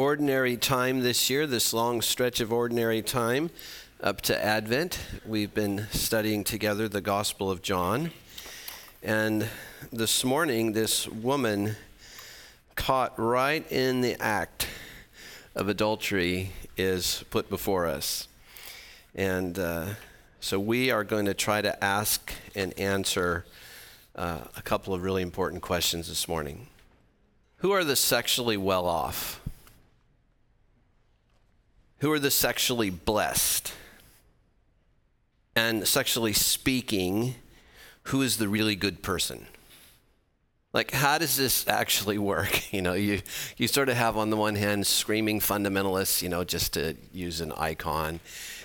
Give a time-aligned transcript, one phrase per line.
[0.00, 3.50] ordinary time this year, this long stretch of ordinary time
[4.02, 4.98] up to Advent.
[5.26, 8.10] We've been studying together the Gospel of John.
[9.02, 9.46] And
[9.92, 11.76] this morning, this woman
[12.76, 14.68] caught right in the act
[15.54, 18.26] of adultery is put before us.
[19.14, 19.86] And uh,
[20.40, 23.44] so we are going to try to ask and answer
[24.16, 26.68] uh, a couple of really important questions this morning.
[27.58, 29.39] Who are the sexually well off?
[32.00, 33.72] Who are the sexually blessed?
[35.54, 37.34] And sexually speaking,
[38.04, 39.46] who is the really good person?
[40.72, 42.72] Like, how does this actually work?
[42.72, 43.20] You know, you,
[43.56, 47.40] you sort of have on the one hand screaming fundamentalists, you know, just to use
[47.40, 48.20] an icon.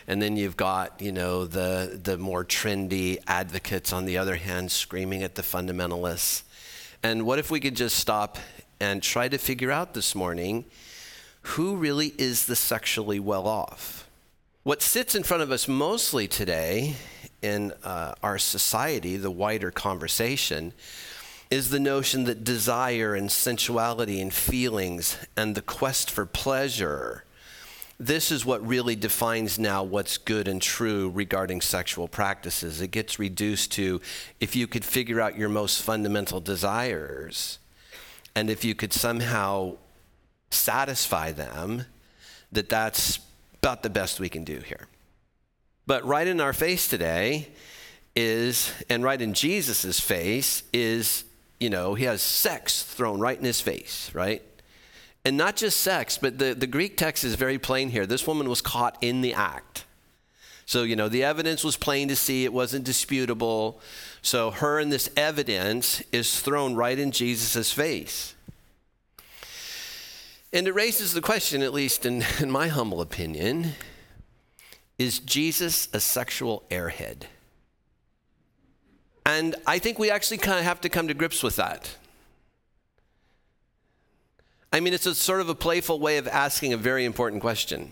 [0.07, 4.71] And then you've got, you know, the, the more trendy advocates on the other hand
[4.71, 6.43] screaming at the fundamentalists.
[7.01, 8.37] And what if we could just stop
[8.79, 10.65] and try to figure out this morning
[11.47, 14.07] who really is the sexually well off?
[14.63, 16.95] What sits in front of us mostly today
[17.41, 20.73] in uh, our society, the wider conversation,
[21.51, 27.25] is the notion that desire and sensuality and feelings and the quest for pleasure
[27.99, 32.81] this is what really defines now what's good and true regarding sexual practices.
[32.81, 34.01] It gets reduced to
[34.39, 37.57] if you could figure out your most fundamental desires,
[38.35, 39.77] and if you could somehow
[40.51, 41.85] satisfy them,
[42.51, 43.19] that that's
[43.61, 44.87] about the best we can do here.
[45.87, 47.49] But right in our face today
[48.15, 51.25] is, and right in Jesus' face is,
[51.59, 54.41] you know, he has sex thrown right in his face, right?
[55.23, 58.05] And not just sex, but the, the Greek text is very plain here.
[58.05, 59.85] This woman was caught in the act.
[60.67, 63.79] So, you know, the evidence was plain to see, it wasn't disputable.
[64.21, 68.35] So, her and this evidence is thrown right in Jesus' face.
[70.55, 73.73] And it raises the question, at least in, in my humble opinion,
[74.97, 77.23] is Jesus a sexual airhead?
[79.25, 81.97] And I think we actually kind of have to come to grips with that.
[84.71, 87.91] I mean, it's a sort of a playful way of asking a very important question.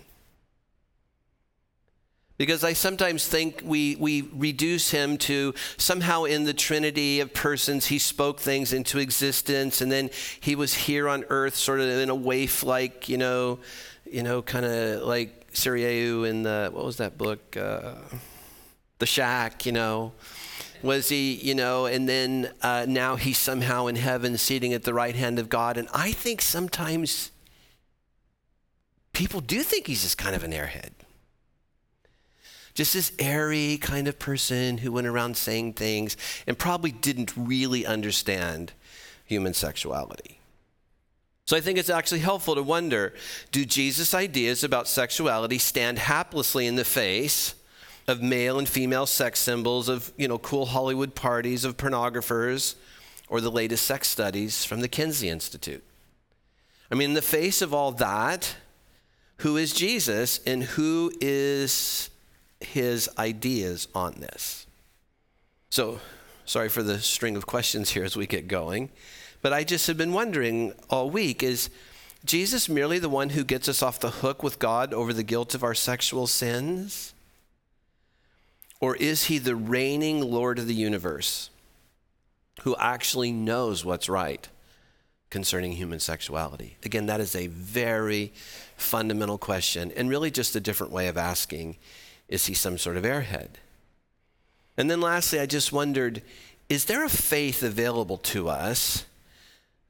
[2.38, 7.86] Because I sometimes think we, we reduce him to somehow in the trinity of persons,
[7.86, 12.10] he spoke things into existence, and then he was here on earth, sort of in
[12.10, 13.60] a waif like, you know,
[14.10, 17.56] you know, kind of like Sarayu in the, what was that book?
[17.56, 17.96] Uh,
[18.98, 20.14] the Shack, you know.
[20.82, 24.94] Was he, you know, and then uh, now he's somehow in heaven seating at the
[24.94, 25.78] right hand of God.
[25.78, 27.32] And I think sometimes
[29.14, 30.93] people do think he's just kind of an airhead
[32.74, 36.18] just this airy kind of person who went around saying things
[36.48, 38.74] and probably didn't really understand
[39.26, 40.40] human sexuality.
[41.46, 43.14] So I think it's actually helpful to wonder
[43.52, 47.56] do Jesus' ideas about sexuality stand haplessly in the face
[48.08, 52.76] of male and female sex symbols, of you know, cool Hollywood parties, of pornographers,
[53.30, 55.84] or the latest sex studies from the Kinsey Institute?
[56.90, 58.56] I mean, in the face of all that,
[59.38, 62.10] who is Jesus and who is
[62.66, 64.66] his ideas on this.
[65.70, 66.00] So,
[66.46, 68.90] sorry for the string of questions here as we get going,
[69.42, 71.70] but I just have been wondering all week is
[72.26, 75.54] Jesus merely the one who gets us off the hook with God over the guilt
[75.54, 77.14] of our sexual sins?
[78.80, 81.50] Or is he the reigning Lord of the universe
[82.62, 84.48] who actually knows what's right
[85.30, 86.78] concerning human sexuality?
[86.84, 88.32] Again, that is a very
[88.78, 91.78] fundamental question and really just a different way of asking
[92.34, 93.50] is he some sort of airhead?
[94.76, 96.24] And then lastly, I just wondered
[96.68, 99.06] is there a faith available to us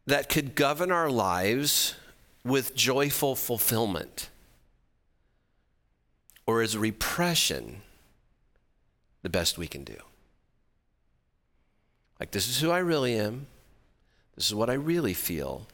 [0.06, 1.96] that could govern our lives
[2.44, 4.30] with joyful fulfillment?
[6.46, 7.82] Or is repression
[9.22, 9.96] the best we can do?
[12.20, 13.48] Like, this is who I really am,
[14.36, 15.68] this is what I really feel,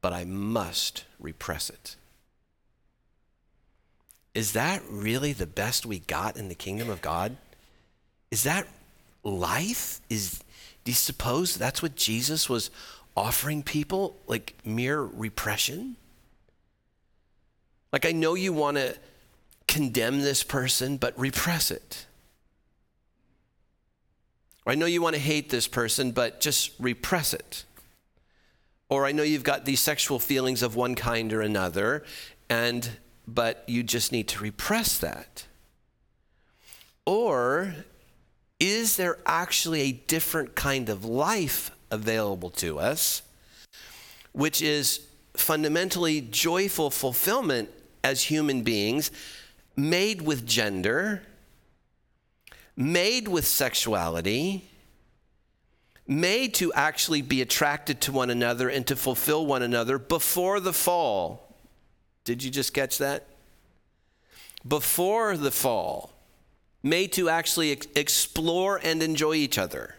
[0.00, 1.94] but I must repress it.
[4.34, 7.36] Is that really the best we got in the kingdom of God?
[8.30, 8.66] Is that
[9.22, 10.00] life?
[10.10, 10.42] Is
[10.84, 12.70] do you suppose that's what Jesus was
[13.16, 14.16] offering people?
[14.26, 15.96] Like mere repression?
[17.92, 18.96] Like I know you want to
[19.68, 22.06] condemn this person, but repress it.
[24.66, 27.64] Or I know you want to hate this person, but just repress it.
[28.88, 32.04] Or I know you've got these sexual feelings of one kind or another,
[32.48, 32.88] and
[33.26, 35.46] but you just need to repress that?
[37.06, 37.74] Or
[38.60, 43.22] is there actually a different kind of life available to us,
[44.32, 47.70] which is fundamentally joyful fulfillment
[48.02, 49.10] as human beings,
[49.76, 51.22] made with gender,
[52.76, 54.68] made with sexuality,
[56.06, 60.72] made to actually be attracted to one another and to fulfill one another before the
[60.72, 61.53] fall.
[62.24, 63.26] Did you just catch that?
[64.66, 66.12] Before the fall,
[66.82, 69.94] made to actually ex- explore and enjoy each other.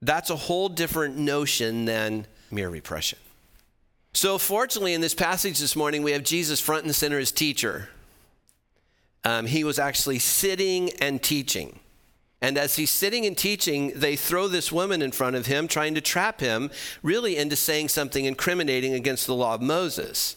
[0.00, 3.18] That's a whole different notion than mere repression.
[4.12, 7.90] So, fortunately, in this passage this morning, we have Jesus front and center as teacher.
[9.24, 11.80] Um, he was actually sitting and teaching.
[12.46, 15.96] And as he's sitting and teaching, they throw this woman in front of him, trying
[15.96, 16.70] to trap him
[17.02, 20.36] really into saying something incriminating against the law of Moses.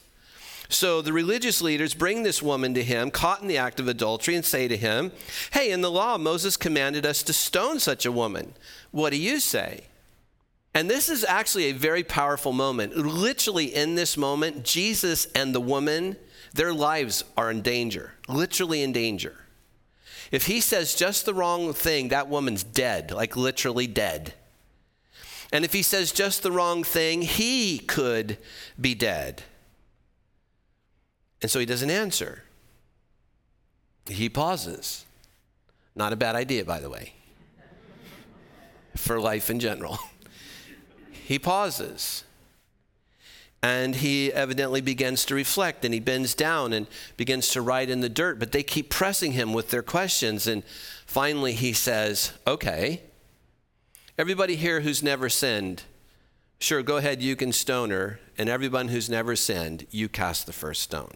[0.70, 4.34] So the religious leaders bring this woman to him, caught in the act of adultery,
[4.34, 5.12] and say to him,
[5.52, 8.56] Hey, in the law, Moses commanded us to stone such a woman.
[8.90, 9.84] What do you say?
[10.74, 12.98] And this is actually a very powerful moment.
[12.98, 16.18] Literally, in this moment, Jesus and the woman,
[16.56, 19.36] their lives are in danger, literally in danger.
[20.32, 24.34] If he says just the wrong thing, that woman's dead, like literally dead.
[25.52, 28.38] And if he says just the wrong thing, he could
[28.80, 29.44] be dead.
[31.42, 32.44] And so he doesn't answer.
[34.08, 35.06] He pauses.
[35.96, 37.14] Not a bad idea, by the way,
[38.96, 39.98] for life in general.
[41.12, 42.24] He pauses.
[43.62, 48.00] And he evidently begins to reflect and he bends down and begins to write in
[48.00, 50.48] the dirt, but they keep pressing him with their questions.
[50.48, 50.64] And
[51.06, 53.02] finally he says, Okay,
[54.18, 55.84] everybody here who's never sinned,
[56.60, 58.20] sure, go ahead, you can stone her.
[58.38, 61.12] And everyone who's never sinned, you cast the first stone.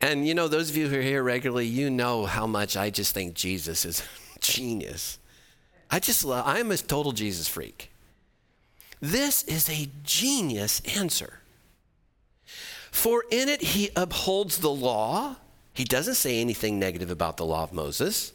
[0.00, 2.90] And you know, those of you who are here regularly, you know how much I
[2.90, 4.02] just think Jesus is
[4.40, 5.18] genius.
[5.90, 7.90] I just love, I'm a total Jesus freak.
[9.00, 11.39] This is a genius answer.
[12.90, 15.36] For in it he upholds the law.
[15.72, 18.32] He doesn't say anything negative about the law of Moses,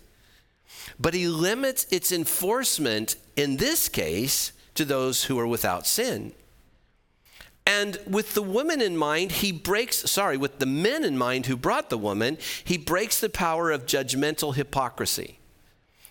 [1.00, 6.34] but he limits its enforcement in this case to those who are without sin.
[7.68, 11.58] And with the woman in mind, he breaks, sorry, with the men in mind who
[11.58, 15.40] brought the woman, he breaks the power of judgmental hypocrisy.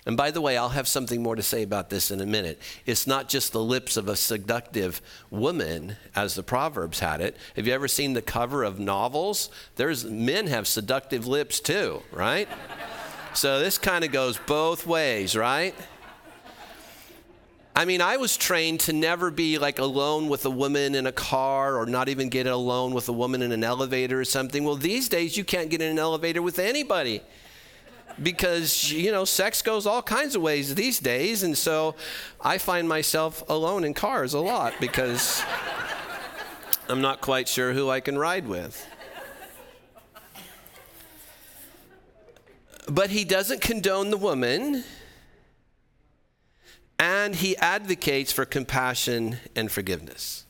[0.07, 2.61] And by the way, I'll have something more to say about this in a minute.
[2.85, 7.37] It's not just the lips of a seductive woman, as the Proverbs had it.
[7.57, 9.49] Have you ever seen the cover of novels?
[9.77, 12.49] There's men have seductive lips too, right?
[13.35, 15.75] so this kind of goes both ways, right?
[17.77, 21.13] I mean, I was trained to never be like alone with a woman in a
[21.13, 24.65] car or not even get alone with a woman in an elevator or something.
[24.65, 27.21] Well, these days you can't get in an elevator with anybody
[28.23, 31.95] because you know sex goes all kinds of ways these days and so
[32.41, 35.43] i find myself alone in cars a lot because
[36.89, 38.87] i'm not quite sure who i can ride with.
[42.87, 44.85] But he doesn't condone the woman
[46.99, 50.44] and he advocates for compassion and forgiveness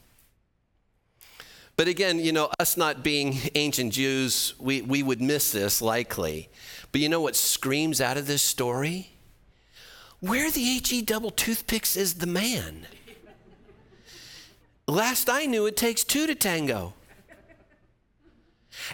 [1.76, 6.48] but again, you know, us not being ancient Jews, we, we would miss this likely.
[6.92, 9.10] But you know what screams out of this story?
[10.20, 12.86] Where the HE double toothpicks is the man.
[14.86, 16.94] Last I knew, it takes two to tango.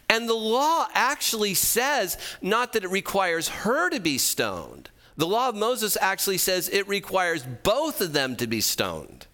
[0.08, 4.90] And the law actually says not that it requires her to be stoned.
[5.16, 9.26] The law of Moses actually says it requires both of them to be stoned.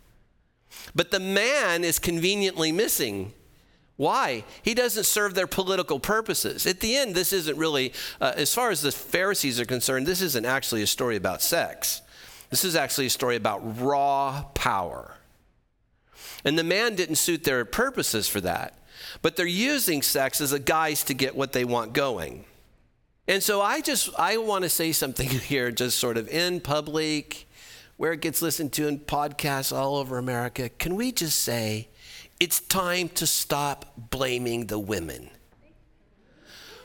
[0.96, 3.34] But the man is conveniently missing.
[3.96, 4.44] Why?
[4.62, 6.66] He doesn't serve their political purposes.
[6.66, 10.22] At the end, this isn't really, uh, as far as the Pharisees are concerned, this
[10.22, 12.00] isn't actually a story about sex.
[12.48, 15.16] This is actually a story about raw power.
[16.46, 18.78] And the man didn't suit their purposes for that.
[19.20, 22.46] But they're using sex as a guise to get what they want going.
[23.28, 27.45] And so I just I want to say something here just sort of in public
[27.96, 31.88] where it gets listened to in podcasts all over America, can we just say
[32.38, 35.30] it's time to stop blaming the women?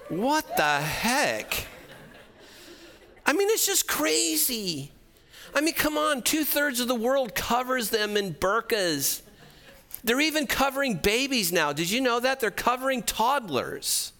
[0.09, 1.67] What the heck?
[3.25, 4.91] I mean, it's just crazy.
[5.53, 9.21] I mean, come on, two thirds of the world covers them in burqas.
[10.03, 11.73] They're even covering babies now.
[11.73, 12.39] Did you know that?
[12.39, 14.13] They're covering toddlers.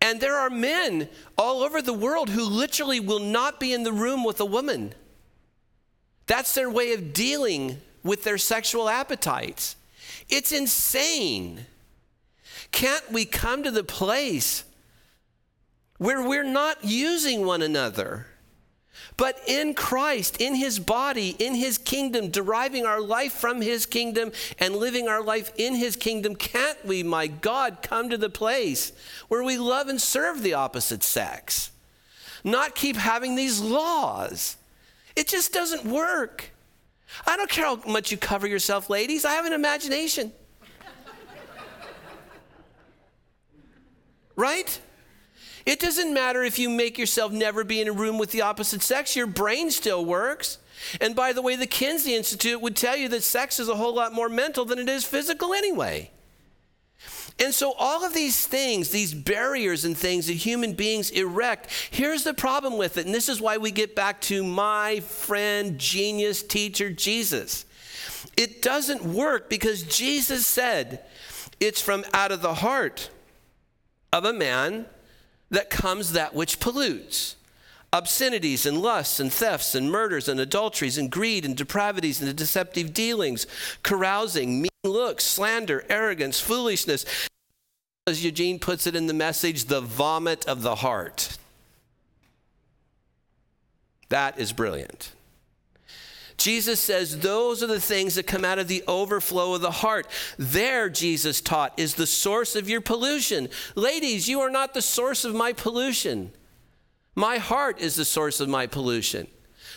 [0.00, 3.92] And there are men all over the world who literally will not be in the
[3.92, 4.94] room with a woman.
[6.28, 9.74] That's their way of dealing with their sexual appetites.
[10.28, 11.66] It's insane.
[12.70, 14.62] Can't we come to the place
[15.96, 18.26] where we're not using one another,
[19.16, 24.30] But in Christ, in his body, in his kingdom, deriving our life from his kingdom
[24.58, 28.92] and living our life in his kingdom, can't we, my God, come to the place
[29.26, 31.72] where we love and serve the opposite sex?
[32.44, 34.56] Not keep having these laws.
[35.18, 36.52] It just doesn't work.
[37.26, 39.24] I don't care how much you cover yourself, ladies.
[39.24, 40.30] I have an imagination.
[44.36, 44.80] right?
[45.66, 48.80] It doesn't matter if you make yourself never be in a room with the opposite
[48.80, 50.58] sex, your brain still works.
[51.00, 53.96] And by the way, the Kinsey Institute would tell you that sex is a whole
[53.96, 56.12] lot more mental than it is physical anyway.
[57.40, 62.24] And so, all of these things, these barriers and things that human beings erect, here's
[62.24, 63.06] the problem with it.
[63.06, 67.64] And this is why we get back to my friend, genius teacher, Jesus.
[68.36, 71.04] It doesn't work because Jesus said
[71.60, 73.10] it's from out of the heart
[74.12, 74.86] of a man
[75.50, 77.36] that comes that which pollutes
[77.92, 82.92] obscenities and lusts and thefts and murders and adulteries and greed and depravities and deceptive
[82.92, 83.46] dealings,
[83.82, 87.04] carousing, mean looks, slander, arrogance, foolishness.
[88.08, 91.36] As Eugene puts it in the message, the vomit of the heart.
[94.08, 95.12] That is brilliant.
[96.38, 100.06] Jesus says those are the things that come out of the overflow of the heart.
[100.38, 103.50] There, Jesus taught, is the source of your pollution.
[103.74, 106.32] Ladies, you are not the source of my pollution.
[107.14, 109.26] My heart is the source of my pollution.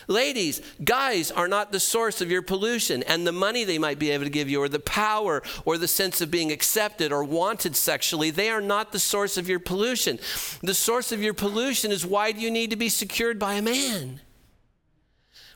[0.08, 4.10] Ladies, guys are not the source of your pollution, and the money they might be
[4.10, 7.76] able to give you, or the power, or the sense of being accepted or wanted
[7.76, 10.18] sexually, they are not the source of your pollution.
[10.62, 13.62] The source of your pollution is why do you need to be secured by a
[13.62, 14.20] man?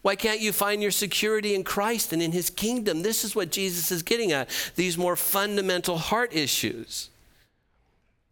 [0.02, 3.02] Why can't you find your security in Christ and in his kingdom?
[3.02, 7.10] This is what Jesus is getting at these more fundamental heart issues.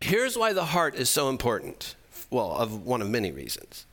[0.00, 1.97] Here's why the heart is so important.
[2.30, 3.87] Well, of one of many reasons.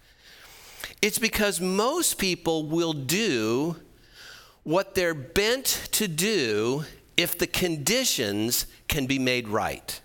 [1.01, 3.75] It's because most people will do
[4.63, 6.85] what they're bent to do
[7.17, 9.99] if the conditions can be made right.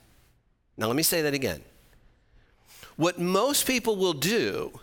[0.77, 1.63] Now, let me say that again.
[2.97, 4.81] What most people will do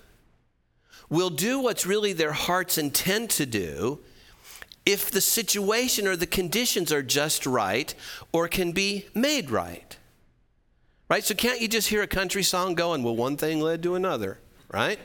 [1.10, 4.00] will do what's really their heart's intent to do
[4.86, 7.93] if the situation or the conditions are just right
[8.32, 9.98] or can be made right.
[11.10, 11.24] Right?
[11.24, 14.39] So can't you just hear a country song going, well, one thing led to another,
[14.72, 15.00] right?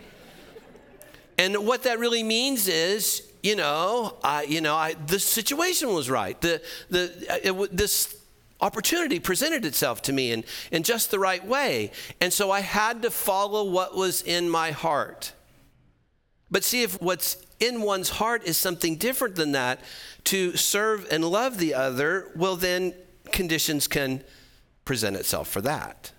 [1.38, 6.10] And what that really means is, you know, I, you know, I, the situation was
[6.10, 6.38] right.
[6.40, 8.16] The, the, uh, it, this
[8.60, 11.92] opportunity presented itself to me in, in just the right way.
[12.20, 15.32] And so I had to follow what was in my heart.
[16.50, 19.80] But see, if what's in one's heart is something different than that,
[20.24, 22.94] to serve and love the other, well, then
[23.30, 24.24] conditions can
[24.84, 26.12] present itself for that.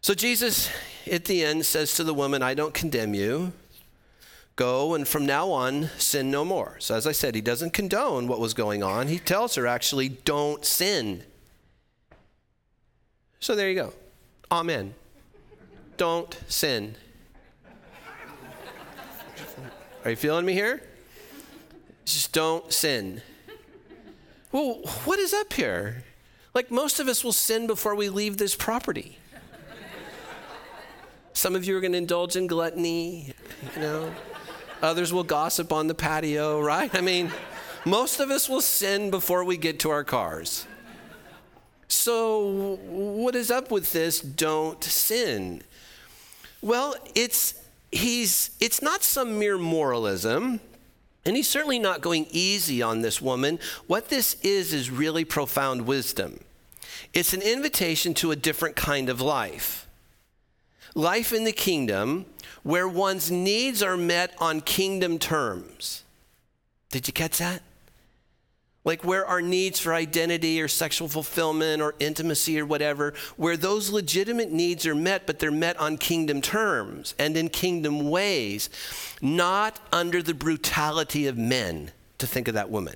[0.00, 0.70] So Jesus,
[1.10, 3.52] at the end, says to the woman, I don't condemn you.
[4.56, 6.76] Go and from now on, sin no more.
[6.80, 9.08] So, as I said, he doesn't condone what was going on.
[9.08, 11.22] He tells her, actually, don't sin.
[13.38, 13.92] So, there you go.
[14.50, 14.94] Amen.
[15.98, 16.96] Don't sin.
[20.04, 20.82] Are you feeling me here?
[22.04, 23.20] Just don't sin.
[24.52, 26.04] Well, what is up here?
[26.54, 29.18] Like most of us will sin before we leave this property.
[31.34, 33.34] Some of you are going to indulge in gluttony,
[33.74, 34.10] you know.
[34.82, 36.94] Others will gossip on the patio, right?
[36.94, 37.32] I mean,
[37.84, 40.66] most of us will sin before we get to our cars.
[41.88, 45.62] So, what is up with this don't sin?
[46.60, 47.54] Well, it's
[47.92, 50.60] he's, it's not some mere moralism,
[51.24, 53.58] and he's certainly not going easy on this woman.
[53.86, 56.40] What this is, is really profound wisdom.
[57.14, 59.85] It's an invitation to a different kind of life
[60.96, 62.26] life in the kingdom
[62.64, 66.02] where one's needs are met on kingdom terms.
[66.90, 67.62] Did you catch that?
[68.86, 73.90] like where our needs for identity or sexual fulfillment or intimacy or whatever, where those
[73.90, 78.70] legitimate needs are met, but they're met on kingdom terms and in kingdom ways,
[79.20, 82.94] not under the brutality of men, to think of that woman.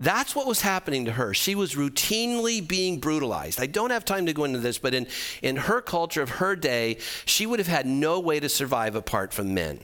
[0.00, 1.34] That's what was happening to her.
[1.34, 3.60] She was routinely being brutalized.
[3.60, 5.08] I don't have time to go into this, but in,
[5.42, 9.32] in her culture of her day, she would have had no way to survive apart
[9.32, 9.80] from men.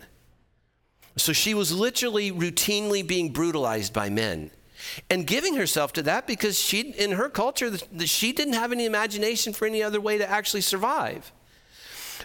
[1.17, 4.51] So she was literally routinely being brutalized by men
[5.11, 7.73] and giving herself to that because she in her culture
[8.05, 11.33] she didn't have any imagination for any other way to actually survive.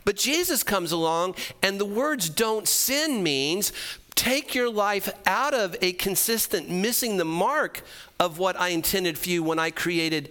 [0.05, 3.71] But Jesus comes along and the words don't sin means
[4.19, 7.83] take your life out of a consistent missing the mark
[8.19, 10.29] of what I intended for you when I created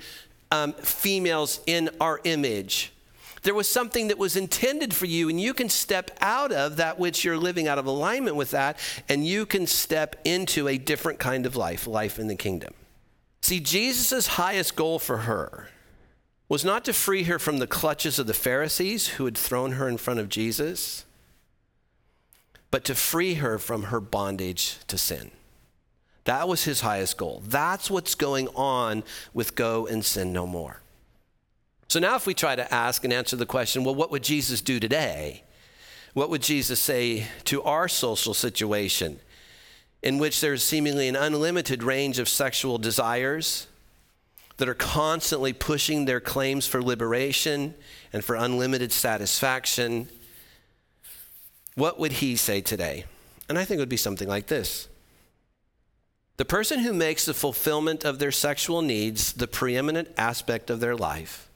[0.50, 2.92] um, females in our image
[3.42, 6.98] There was something that was intended for you, and you can step out of that
[6.98, 8.78] which you're living out of alignment with that,
[9.08, 12.74] and you can step into a different kind of life, life in the kingdom.
[13.42, 15.68] See, Jesus' highest goal for her
[16.48, 19.88] was not to free her from the clutches of the Pharisees who had thrown her
[19.88, 21.04] in front of Jesus,
[22.70, 25.30] but to free her from her bondage to sin.
[26.24, 27.42] That was his highest goal.
[27.46, 30.82] That's what's going on with Go and Sin No More.
[31.88, 34.60] So now, if we try to ask and answer the question, well, what would Jesus
[34.60, 35.42] do today?
[36.12, 39.20] What would Jesus say to our social situation
[40.02, 43.66] in which there's seemingly an unlimited range of sexual desires
[44.58, 47.74] that are constantly pushing their claims for liberation
[48.12, 50.08] and for unlimited satisfaction?
[51.78, 53.04] What would he say today?
[53.48, 54.88] And I think it would be something like this.
[56.36, 60.96] The person who makes the fulfillment of their sexual needs the preeminent aspect of their
[60.96, 61.48] life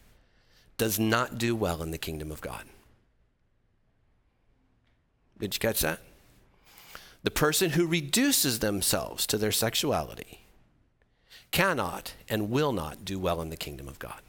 [0.79, 2.63] does not do well in the kingdom of God.
[5.41, 5.99] Did you catch that?
[7.25, 10.43] The person who reduces themselves to their sexuality
[11.51, 14.23] cannot and will not do well in the kingdom of God.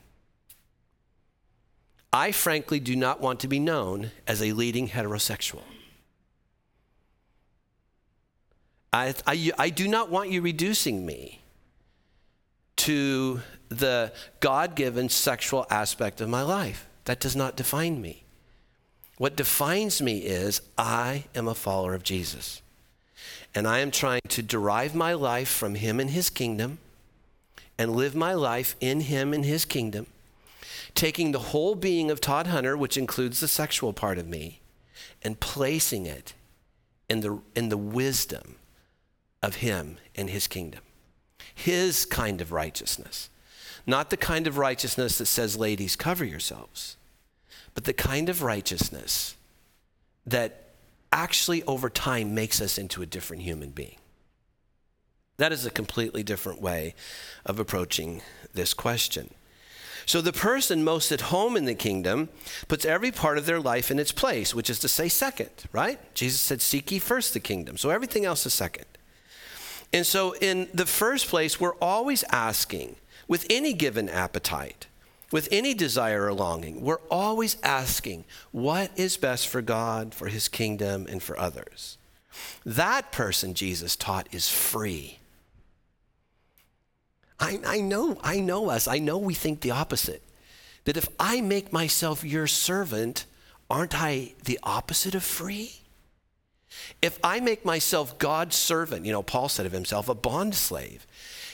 [2.12, 5.62] I frankly do not want to be known as a leading heterosexual.
[8.94, 11.42] I, I, I do not want you reducing me
[12.78, 16.88] to the God given sexual aspect of my life.
[17.06, 18.24] That does not define me.
[19.18, 22.62] What defines me is I am a follower of Jesus.
[23.56, 26.78] And I am trying to derive my life from Him and His kingdom
[27.78, 30.06] and live my life in Him and His kingdom,
[30.94, 34.60] taking the whole being of Todd Hunter, which includes the sexual part of me,
[35.24, 36.34] and placing it
[37.10, 38.56] in the, in the wisdom
[39.44, 40.82] of Him and His kingdom.
[41.54, 43.30] His kind of righteousness.
[43.86, 46.96] Not the kind of righteousness that says, ladies, cover yourselves,
[47.76, 49.36] but the kind of righteousness
[50.26, 50.70] that
[51.12, 53.98] actually over time makes us into a different human being.
[55.38, 56.96] That is a completely different way
[57.46, 58.22] of approaching
[58.54, 59.34] this question.
[60.06, 62.30] So, the person most at home in the kingdom
[62.68, 66.00] puts every part of their life in its place, which is to say, second, right?
[66.14, 67.78] Jesus said, Seek ye first the kingdom.
[67.78, 68.86] So, everything else is second.
[69.94, 72.96] And so, in the first place, we're always asking,
[73.28, 74.88] with any given appetite,
[75.32, 80.48] with any desire or longing, we're always asking what is best for God, for his
[80.48, 81.98] kingdom, and for others.
[82.66, 85.20] That person, Jesus taught, is free.
[87.40, 88.88] I, I, know, I know us.
[88.88, 90.24] I know we think the opposite.
[90.86, 93.26] That if I make myself your servant,
[93.70, 95.83] aren't I the opposite of free?
[97.02, 101.06] If I make myself God's servant, you know, Paul said of himself, a bond slave.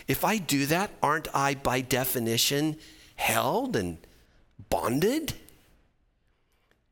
[0.07, 2.77] If I do that, aren't I by definition
[3.15, 3.97] held and
[4.69, 5.33] bonded?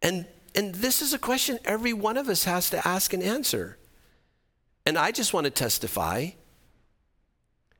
[0.02, 3.78] And, and this is a question every one of us has to ask and answer.
[4.86, 6.30] And I just want to testify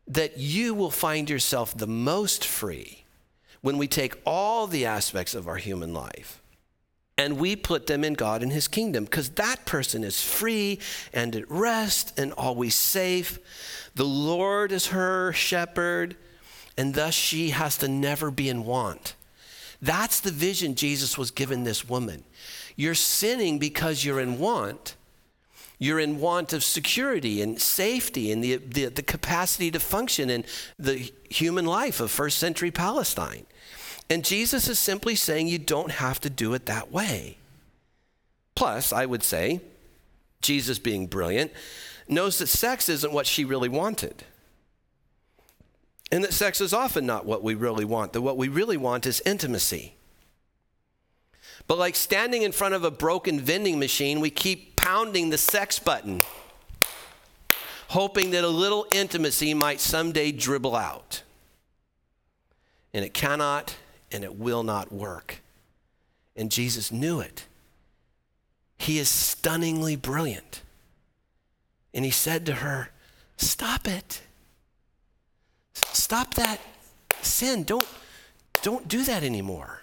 [0.08, 3.06] that you will find yourself the most free
[3.62, 6.42] when we take all the aspects of our human life
[7.18, 10.80] and we put them in God and His kingdom because that person is free
[11.14, 13.40] and at rest and always safe.
[13.96, 16.16] The Lord is her shepherd,
[16.78, 19.16] and thus she has to never be in want.
[19.82, 22.24] That's the vision Jesus was giving this woman.
[22.76, 24.96] You're sinning because you're in want.
[25.80, 30.44] You're in want of security and safety and the, the, the capacity to function in
[30.80, 33.46] the human life of first century Palestine.
[34.10, 37.38] And Jesus is simply saying you don't have to do it that way.
[38.56, 39.62] Plus, I would say,
[40.42, 41.52] Jesus being brilliant,
[42.08, 44.24] knows that sex isn't what she really wanted.
[46.12, 49.06] And that sex is often not what we really want, that what we really want
[49.06, 49.94] is intimacy.
[51.68, 55.80] But like standing in front of a broken vending machine, we keep pounding the sex
[55.80, 56.22] button,
[57.90, 61.24] hoping that a little intimacy might someday dribble out.
[62.94, 63.76] And it cannot
[64.12, 65.42] and it will not work.
[66.36, 67.46] And Jesus knew it.
[68.78, 70.62] He is stunningly brilliant.
[71.94, 72.90] And he said to her,
[73.38, 74.22] Stop it.
[75.74, 76.60] Stop that
[77.22, 77.64] sin.
[77.64, 77.88] Don't,
[78.62, 79.82] don't do that anymore.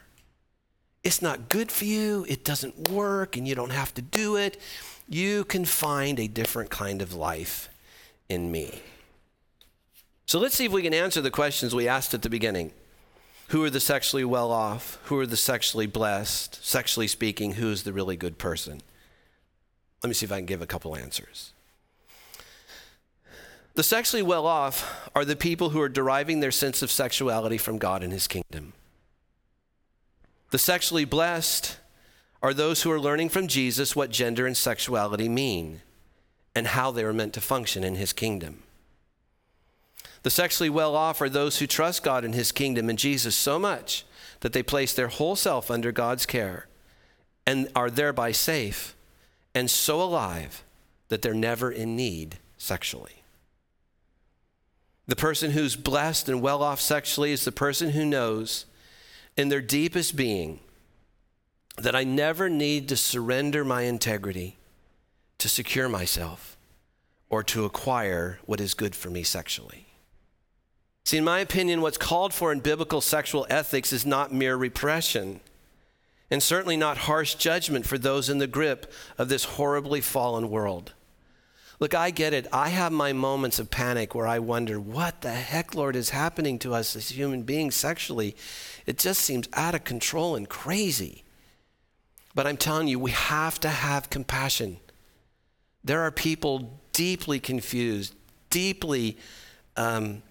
[1.03, 2.25] It's not good for you.
[2.29, 4.59] It doesn't work, and you don't have to do it.
[5.09, 7.69] You can find a different kind of life
[8.29, 8.81] in me.
[10.27, 12.73] So let's see if we can answer the questions we asked at the beginning.
[13.49, 14.99] Who are the sexually well off?
[15.05, 16.65] Who are the sexually blessed?
[16.65, 18.81] Sexually speaking, who's the really good person?
[20.03, 21.53] Let me see if I can give a couple answers.
[23.75, 27.79] The sexually well off are the people who are deriving their sense of sexuality from
[27.79, 28.73] God and His kingdom.
[30.51, 31.79] The sexually blessed
[32.41, 35.81] are those who are learning from Jesus what gender and sexuality mean
[36.55, 38.63] and how they are meant to function in his kingdom.
[40.25, 43.59] The sexually well off are those who trust God and his kingdom and Jesus so
[43.59, 44.07] much
[44.41, 46.67] that they place their whole self under God's care
[47.47, 48.97] and are thereby safe
[49.55, 50.65] and so alive
[51.09, 53.23] that they're never in need sexually.
[55.07, 58.65] The person who's blessed and well off sexually is the person who knows
[59.37, 60.61] in their deepest being
[61.77, 64.57] that I never need to surrender my integrity
[65.37, 66.57] to secure myself
[67.29, 69.85] or to acquire what is good for me sexually.
[71.05, 75.41] See, in my opinion, what's called for in biblical sexual ethics is not mere repression,
[76.31, 80.95] and certainly not harsh judgment for those in the grip of this horribly fallen world.
[81.79, 82.47] Look, I get it.
[82.53, 86.59] I have my moments of panic where I wonder, what the heck, Lord, is happening
[86.61, 88.35] to us as human beings sexually?
[88.87, 91.25] It just seems out of control and crazy.
[92.35, 94.79] But I'm telling you, we have to have compassion.
[95.85, 98.15] There are people deeply confused,
[98.49, 99.19] deeply
[99.77, 100.23] um,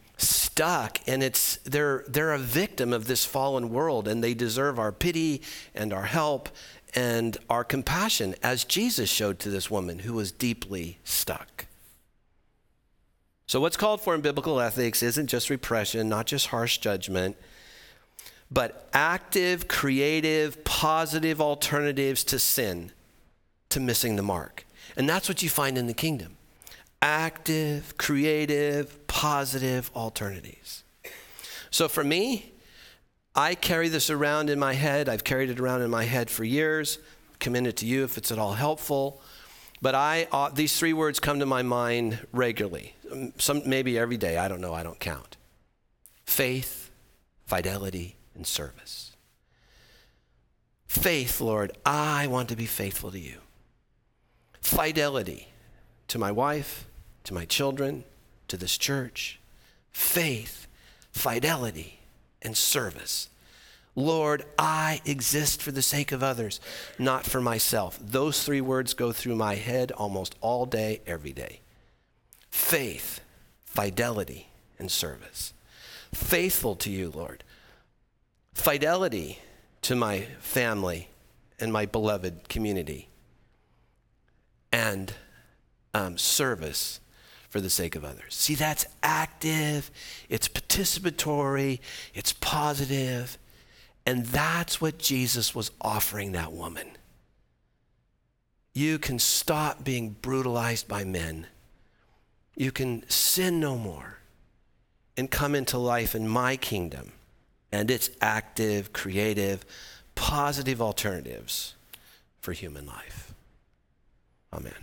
[0.53, 4.91] stuck, and it's they're they're a victim of this fallen world, and they deserve our
[4.91, 5.41] pity
[5.73, 6.47] and our help
[6.93, 11.65] and our compassion, as Jesus showed to this woman who was deeply stuck.
[13.47, 17.35] So, what's called for in biblical ethics isn't just repression, not just harsh judgment,
[18.51, 22.91] but active, creative, positive alternatives to sin,
[23.69, 24.67] to missing the mark.
[24.95, 26.37] And that's what you find in the kingdom
[27.03, 30.83] active, creative, positive alternatives.
[31.69, 32.53] So, for me,
[33.35, 35.09] I carry this around in my head.
[35.09, 36.99] I've carried it around in my head for years.
[37.39, 39.21] Commend it to you if it's at all helpful.
[39.81, 42.95] But I, uh, these three words come to my mind regularly.
[43.11, 44.37] Um, some, maybe every day.
[44.37, 44.73] I don't know.
[44.73, 45.35] I don't count.
[46.23, 46.89] Faith,
[47.45, 49.11] fidelity, and service.
[50.87, 53.39] Faith, Lord, I want to be faithful to you.
[54.61, 55.49] Fidelity
[56.07, 56.85] to my wife,
[57.23, 58.03] to my children,
[58.47, 59.39] to this church.
[59.91, 60.67] Faith,
[61.11, 61.99] fidelity,
[62.41, 63.29] and service.
[63.95, 66.59] Lord, I exist for the sake of others,
[66.97, 67.99] not for myself.
[68.01, 71.59] Those three words go through my head almost all day, every day.
[72.49, 73.21] Faith,
[73.65, 75.53] fidelity, and service.
[76.11, 77.43] Faithful to you, Lord.
[78.53, 79.39] Fidelity
[79.83, 81.09] to my family
[81.59, 83.09] and my beloved community.
[84.71, 85.13] And
[85.93, 86.99] um, service
[87.53, 88.33] for the sake of others.
[88.33, 89.91] See, that's active,
[90.27, 91.81] it's participatory,
[92.15, 93.37] it's positive,
[94.07, 96.87] and that's what Jesus was offering that woman.
[98.73, 101.45] You can stop being brutalized by men.
[102.55, 104.17] You can sin no more
[105.15, 107.11] and come into life in my kingdom
[107.71, 109.63] and its active, creative,
[110.15, 111.75] positive alternatives
[112.41, 113.35] for human life.
[114.51, 114.73] Amen.